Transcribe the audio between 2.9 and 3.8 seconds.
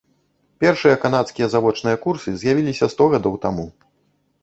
сто гадоў таму.